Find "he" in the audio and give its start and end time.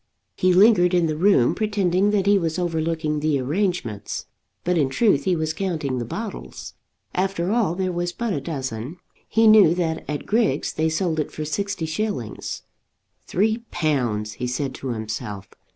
0.35-0.51, 2.25-2.39, 5.25-5.35, 9.29-9.45, 14.33-14.47